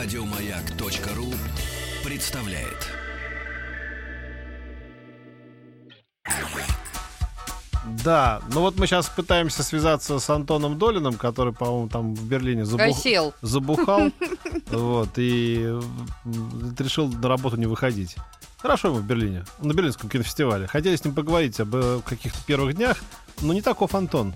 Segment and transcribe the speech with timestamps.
[0.00, 1.26] Радиомаяк.ру
[2.04, 2.86] представляет.
[8.04, 12.64] Да, ну вот мы сейчас пытаемся связаться с Антоном Долиным, который, по-моему, там в Берлине
[12.64, 12.96] забух...
[12.96, 13.34] Осел.
[13.42, 14.12] забухал,
[14.68, 15.76] вот, и
[16.78, 18.14] решил на работу не выходить.
[18.58, 20.68] Хорошо ему в Берлине, на Берлинском кинофестивале.
[20.68, 22.98] Хотели с ним поговорить об э, каких-то первых днях,
[23.40, 24.32] но не таков Антон.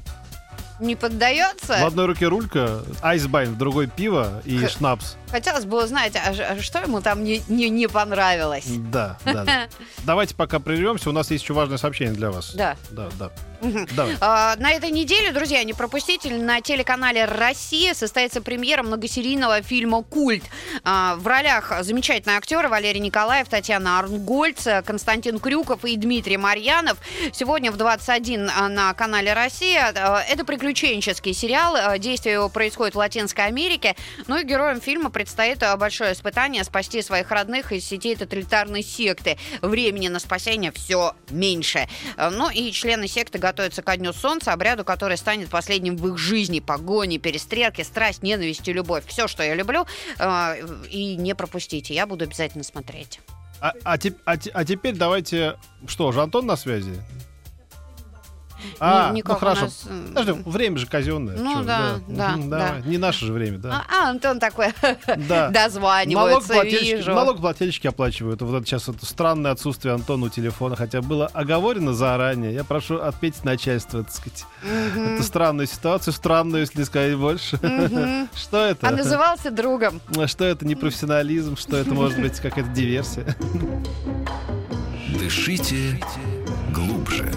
[0.83, 1.79] Не поддается?
[1.81, 5.15] В одной руке рулька, айсбайн, в другой пиво и Х- шнапс.
[5.31, 8.67] Хотелось бы узнать, а, а что ему там не, не, не понравилось?
[8.67, 9.69] Да, да, да.
[10.05, 12.53] Давайте пока прервемся, у нас есть еще важное сообщение для вас.
[12.55, 12.77] Да.
[12.91, 13.31] Да, да.
[13.63, 14.17] Давай.
[14.21, 20.43] А, На этой неделе, друзья, не пропустите, на телеканале «Россия» состоится премьера многосерийного фильма «Культ».
[20.83, 26.99] А, В ролях замечательные актеры Валерий Николаев, Татьяна Арнгольц, Константин Крюков и Дмитрий Марьянов.
[27.33, 29.93] Сегодня в 21 на канале «Россия».
[29.95, 31.77] А, Это приключенческий сериал.
[31.77, 33.95] А, Действие его происходит в Латинской Америке.
[34.27, 39.39] Ну и героям фильма предстоит а, большое испытание спасти своих родных из сетей тоталитарной секты.
[39.61, 41.89] Времени на спасение все меньше.
[42.17, 46.19] А, Ну и члены секты готовятся ко Дню Солнца, обряду, который станет последним в их
[46.19, 46.61] жизни.
[46.61, 49.05] Погони, перестрелки, страсть, ненависть и любовь.
[49.07, 49.87] Все, что я люблю.
[50.19, 50.57] А,
[50.91, 51.95] И не пропустите.
[51.95, 53.21] Я буду обязательно смотреть.
[53.61, 55.57] А, а а а теперь давайте...
[55.87, 56.95] Что же, Антон на связи?
[58.81, 59.63] А, Ни- ну никак у хорошо.
[59.63, 61.37] нас, Подожди, время же казенное.
[61.37, 62.59] Ну Чё, да, да, да.
[62.67, 62.83] давай.
[62.85, 63.85] Не наше же время, да.
[63.89, 64.69] А, а, Антон такой
[65.29, 65.49] Да.
[65.51, 67.15] дозванивается, Налогоплательщики, вижу.
[67.15, 68.43] налогоплательщики оплачивают.
[68.43, 72.55] Вот это сейчас это странное отсутствие Антона у телефона, хотя было оговорено заранее.
[72.55, 74.45] Я прошу отметить начальство, так сказать.
[74.63, 75.15] Мгм.
[75.15, 77.59] Это странную ситуацию, странную, если не сказать больше.
[77.63, 78.29] Мгм.
[78.35, 78.89] Что это?
[78.89, 80.01] А назывался другом.
[80.27, 83.37] Что это непрофессионализм, что это может быть какая-то диверсия.
[85.19, 86.01] Дышите
[86.75, 87.31] глубже.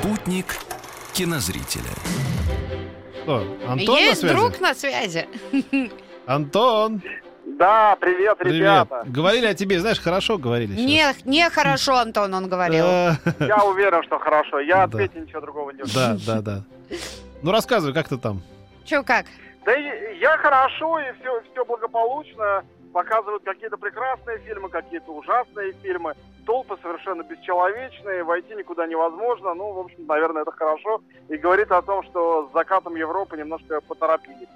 [0.00, 0.46] Спутник
[1.12, 1.90] кинозрителя.
[3.22, 4.34] Что, Антон на Есть связи?
[4.34, 5.28] друг на связи.
[6.26, 7.02] Антон,
[7.58, 8.54] Да, привет, привет.
[8.60, 9.02] ребята.
[9.04, 10.74] Говорили о тебе, знаешь, хорошо говорили.
[10.74, 11.22] щас.
[11.26, 12.86] Не, не хорошо, Антон, он говорил.
[12.86, 14.60] Э, Я уверен, что хорошо.
[14.60, 14.98] Я от Да.
[14.98, 16.62] Пети ничего другого не Да, да, да.
[17.42, 18.40] Ну рассказывай, как ты там?
[18.86, 19.26] Че, как?
[19.66, 22.64] Да я хорошо, и все, все благополучно.
[22.92, 26.14] Показывают какие-то прекрасные фильмы, какие-то ужасные фильмы.
[26.44, 29.54] Толпы совершенно бесчеловечные, войти никуда невозможно.
[29.54, 31.00] Ну, в общем, наверное, это хорошо.
[31.28, 34.48] И говорит о том, что с закатом Европы немножко поторопились.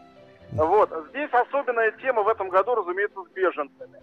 [0.53, 0.91] Вот.
[1.11, 4.01] Здесь особенная тема в этом году, разумеется, с беженцами.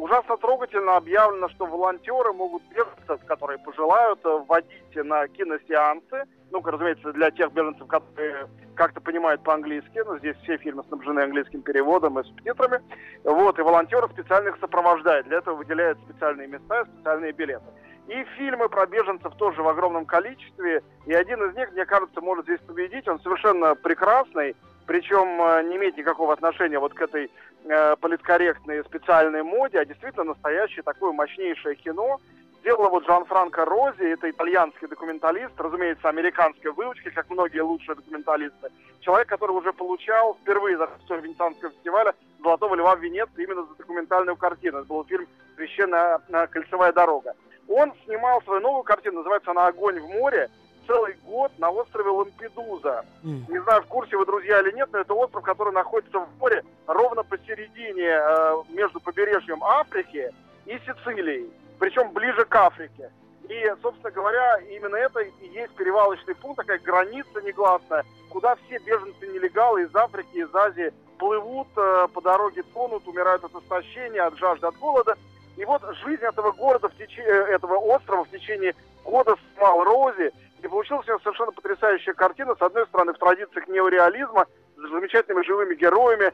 [0.00, 6.24] Ужасно трогательно объявлено, что волонтеры могут беженцев, которые пожелают, э, вводить на киносеансы.
[6.50, 10.02] Ну, разумеется, для тех беженцев, которые как-то понимают по-английски.
[10.06, 12.80] Ну, здесь все фильмы снабжены английским переводом и субтитрами.
[13.24, 15.26] Вот, и волонтеры специально их сопровождают.
[15.26, 17.66] Для этого выделяют специальные места и специальные билеты.
[18.08, 20.82] И фильмы про беженцев тоже в огромном количестве.
[21.04, 23.06] И один из них, мне кажется, может здесь победить.
[23.06, 24.56] Он совершенно прекрасный.
[24.90, 27.30] Причем э, не имеет никакого отношения вот к этой
[27.64, 32.18] э, политкорректной специальной моде, а действительно настоящее такое мощнейшее кино.
[32.58, 38.70] Сделал вот Джан-Франко Рози, это итальянский документалист, разумеется, американской выучки, как многие лучшие документалисты.
[38.98, 42.12] Человек, который уже получал впервые за историю Венецианского фестиваля
[42.42, 44.78] «Золотого льва» в Венеции именно за документальную картину.
[44.78, 47.34] Это был фильм «Священная э, кольцевая дорога».
[47.68, 50.50] Он снимал свою новую картину, называется она «Огонь в море»,
[50.86, 53.04] целый год на острове Лампедуза.
[53.48, 56.62] Не знаю, в курсе вы, друзья, или нет, но это остров, который находится в море
[56.86, 60.30] ровно посередине э, между побережьем Африки
[60.66, 63.10] и Сицилией, причем ближе к Африке.
[63.48, 69.82] И, собственно говоря, именно это и есть перевалочный пункт, такая граница негласная, куда все беженцы-нелегалы
[69.82, 74.76] из Африки, из Азии плывут, э, по дороге тонут, умирают от истощения, от жажды, от
[74.78, 75.16] голода.
[75.56, 78.74] И вот жизнь этого города, в течение, этого острова в течение
[79.04, 80.32] года снимал Рози,
[80.62, 84.46] и получилась совершенно потрясающая картина, с одной стороны, в традициях неореализма,
[84.88, 86.32] замечательными живыми героями,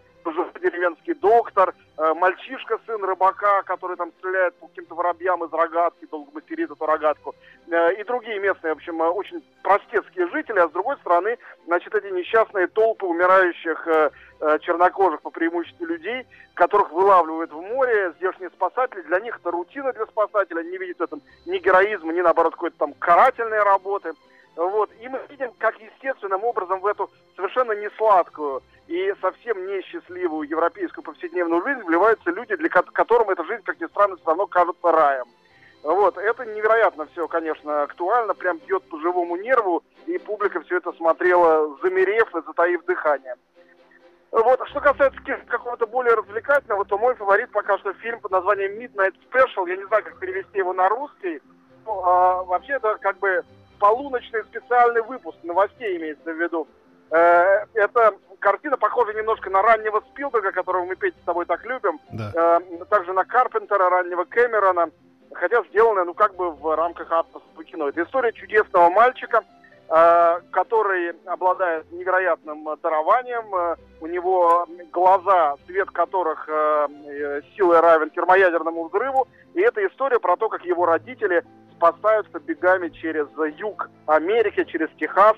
[0.60, 6.30] деревенский доктор, э, мальчишка, сын рыбака, который там стреляет по каким-то воробьям из рогатки, долго
[6.32, 7.34] мастерит эту рогатку,
[7.68, 11.94] э, и другие местные, в общем, э, очень простецкие жители, а с другой стороны, значит,
[11.94, 13.88] эти несчастные толпы умирающих
[14.60, 20.04] чернокожих по преимуществу людей, которых вылавливают в море, здешние спасатели, для них это рутина для
[20.04, 24.12] спасателя, они не видят в этом ни героизма, ни, наоборот, какой-то там карательной работы.
[24.56, 24.90] Вот.
[25.00, 26.75] И мы видим, как естественным образом
[27.76, 33.62] совершенно несладкую и совсем несчастливую европейскую повседневную жизнь вливаются люди, для ко- которым эта жизнь,
[33.64, 35.24] как ни странно, все равно кажется раем.
[35.82, 40.92] Вот, это невероятно все, конечно, актуально, прям бьет по живому нерву, и публика все это
[40.92, 43.36] смотрела, замерев и затаив дыхание.
[44.32, 49.14] Вот, что касается какого-то более развлекательного, то мой фаворит пока что фильм под названием Midnight
[49.30, 51.40] Special, я не знаю, как перевести его на русский,
[51.84, 53.44] Ну, а, вообще это как бы
[53.78, 56.66] полуночный специальный выпуск новостей имеется в виду.
[57.10, 62.00] Э, это картина похожа немножко на раннего Спилберга, которого мы, Петя, с тобой так любим.
[62.12, 62.32] Да.
[62.34, 64.90] Э, также на Карпентера, раннего Кэмерона.
[65.32, 67.88] Хотя сделанная, ну, как бы в рамках авторского кино.
[67.88, 69.44] Это история чудесного мальчика,
[69.88, 73.76] э, который обладает невероятным дарованием.
[74.00, 76.48] У него глаза, цвет которых
[77.56, 79.28] силой равен термоядерному взрыву.
[79.54, 83.26] И это история про то, как его родители спасаются бегами через
[83.58, 85.36] юг Америки, через Техас,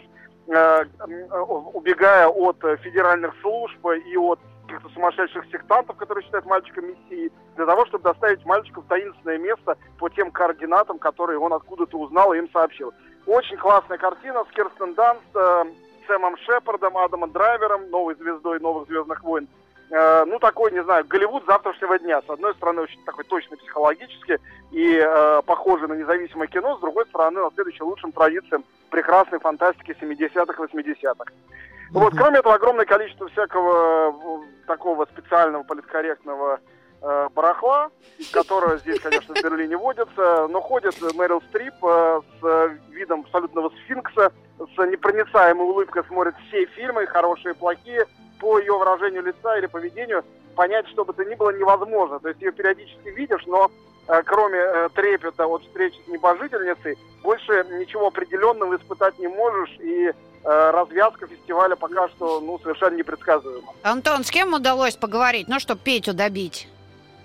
[0.48, 7.66] убегая от э, федеральных служб и от каких-то сумасшедших сектантов, которые считают мальчика мессией, для
[7.66, 12.38] того, чтобы доставить мальчика в таинственное место по тем координатам, которые он откуда-то узнал и
[12.38, 12.92] им сообщил.
[13.26, 15.64] Очень классная картина с Кирстен Данст, э,
[16.06, 19.48] Сэмом Шепардом, Адамом Драйвером, новой звездой новых «Звездных войн».
[19.90, 22.20] Э, ну, такой, не знаю, Голливуд завтрашнего дня.
[22.20, 24.38] С одной стороны, очень такой точный психологически
[24.70, 30.62] и э, похожий на независимое кино, с другой стороны, наследующий лучшим традициям прекрасной фантастики 70-х,
[30.62, 31.32] 80-х.
[31.92, 36.60] Вот, кроме этого, огромное количество всякого э, такого специального политкорректного
[37.00, 37.90] э, барахла,
[38.32, 44.32] которое здесь, конечно, в Берлине водится, но ходит Мэрил Стрип э, с видом абсолютного сфинкса,
[44.58, 48.06] с непроницаемой улыбкой смотрит все фильмы, хорошие и плохие,
[48.40, 50.24] по ее выражению лица или поведению
[50.54, 52.18] понять, что бы то ни было, невозможно.
[52.20, 53.70] То есть ее периодически видишь, но
[54.08, 60.12] э, кроме трепета от встречи с небожительницей, больше ничего определенного испытать не можешь, и
[60.44, 63.74] развязка фестиваля пока что ну, совершенно непредсказуема.
[63.82, 65.48] Антон, с кем удалось поговорить?
[65.48, 66.68] Ну, чтобы Петю добить.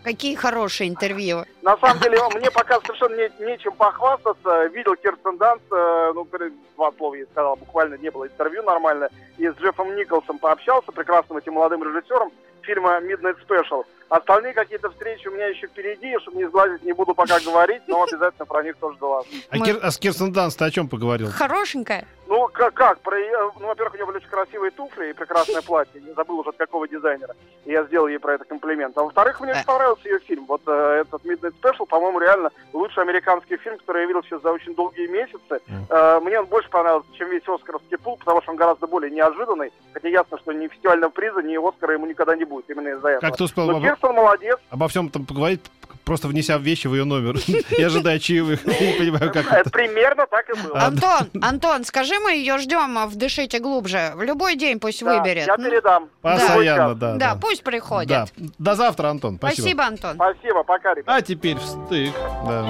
[0.04, 1.46] Какие хорошие интервью.
[1.62, 4.66] На самом деле, мне пока совершенно не, нечем похвастаться.
[4.66, 6.28] Видел Кирстен Данст, э, ну,
[6.76, 9.10] два слова я сказал, буквально не было интервью нормально.
[9.38, 12.32] И с Джеффом Николсом пообщался, прекрасным этим молодым режиссером
[12.63, 13.86] фильма Midnight Special.
[14.10, 18.04] Остальные какие-то встречи у меня еще впереди, чтобы не сглазить, не буду пока говорить, но
[18.04, 19.27] обязательно про них тоже доложу.
[19.50, 21.30] А, Мы- Кир- а с Кирстен Данст ты о чем поговорил?
[21.31, 22.06] Хорошенькая.
[22.27, 23.00] Ну, как, как?
[23.01, 23.18] Про,
[23.60, 26.00] ну, во-первых, у нее были очень красивые туфли и прекрасное платье.
[26.01, 27.36] Не забыл уже от какого дизайнера.
[27.65, 28.98] И я сделал ей про это комплимент.
[28.98, 30.45] А во-вторых, мне очень понравился ее фильм.
[30.45, 34.51] Вот э, этот Midnight Special, по-моему, реально лучший американский фильм, который я видел сейчас за
[34.51, 35.60] очень долгие месяцы.
[35.89, 39.71] Э, мне он больше понравился, чем весь Оскаровский пул, потому что он гораздо более неожиданный.
[39.94, 42.53] Хотя ясно, что ни фестивального приза, ни Оскара ему никогда не будет.
[42.68, 43.22] Именно из-за этого.
[43.22, 44.58] Как ты успел Но обо, Кирстен молодец.
[44.70, 45.62] обо всем там поговорить,
[46.06, 47.38] просто внеся вещи в ее номер
[47.78, 48.60] и ожидая чаевых?
[48.66, 49.70] Я не понимаю, как Э, это.
[49.70, 50.80] Примерно так и было.
[50.80, 54.12] А, Антон, Антон, скажи, мы ее ждем в «Дышите глубже».
[54.16, 55.48] В любой день пусть выберет.
[55.48, 56.10] Я Ну, передам.
[56.22, 57.16] Постоянно, да.
[57.16, 58.34] да, пусть приходит.
[58.60, 59.38] До завтра, Антон.
[59.38, 59.84] Спасибо, Спасибо.
[59.86, 60.16] Антон.
[60.16, 61.16] Спасибо, пока, ребята.
[61.16, 62.14] А теперь в стык.
[62.48, 62.68] Да.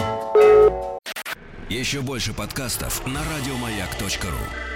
[1.69, 4.72] Еще больше подкастов на радиомаяк.ру.